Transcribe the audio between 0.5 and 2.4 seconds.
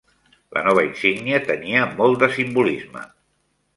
La nova insígnia tenia molt de